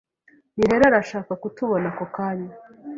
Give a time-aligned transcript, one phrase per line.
[0.55, 2.53] Nirere arashaka kutubona ako kanya.